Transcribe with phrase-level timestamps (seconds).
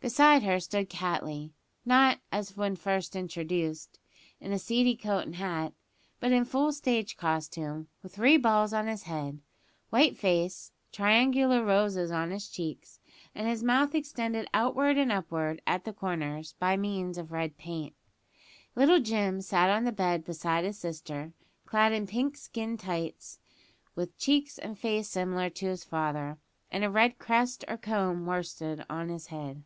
[0.00, 1.50] Beside her stood Cattley
[1.84, 3.98] not, as when first introduced,
[4.38, 5.72] in a seedy coat and hat;
[6.20, 9.40] but in full stage costume with three balls on his head,
[9.90, 13.00] white face, triangular roses on his cheeks,
[13.34, 17.92] and his mouth extended outward and upward at the corners, by means of red paint.
[18.76, 21.32] Little Jim sat on the bed beside his sister,
[21.66, 23.40] clad in pink skin tights,
[23.96, 26.38] with cheeks and face similar to his father,
[26.70, 29.64] and a red crest or comb of worsted on his head.